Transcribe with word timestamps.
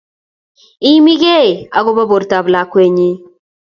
Iiimi 0.87 1.13
key 1.21 1.47
akopo 1.77 2.03
portap 2.11 2.45
lakwennyi. 2.53 3.09